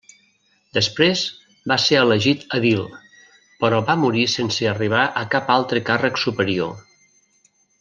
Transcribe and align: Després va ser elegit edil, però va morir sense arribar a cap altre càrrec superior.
Després 0.77 1.19
va 1.71 1.77
ser 1.83 1.99
elegit 2.05 2.45
edil, 2.59 2.81
però 3.61 3.83
va 3.91 3.97
morir 4.05 4.25
sense 4.37 4.69
arribar 4.73 5.05
a 5.23 5.27
cap 5.37 5.53
altre 5.59 5.85
càrrec 5.93 6.19
superior. 6.27 6.75